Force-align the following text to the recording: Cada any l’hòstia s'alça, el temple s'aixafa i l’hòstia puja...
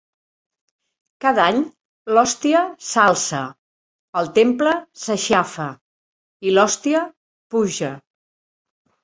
Cada 1.25 1.43
any 1.43 1.59
l’hòstia 2.17 2.63
s'alça, 2.85 3.41
el 4.23 4.31
temple 4.39 4.73
s'aixafa 5.03 5.69
i 6.49 6.57
l’hòstia 6.57 7.05
puja... 7.55 7.93